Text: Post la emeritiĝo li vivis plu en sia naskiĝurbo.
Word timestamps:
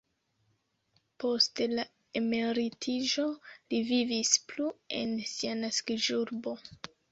Post 1.23 1.61
la 1.79 1.85
emeritiĝo 2.21 3.27
li 3.75 3.83
vivis 3.93 4.33
plu 4.49 4.75
en 5.03 5.15
sia 5.35 5.55
naskiĝurbo. 5.63 6.59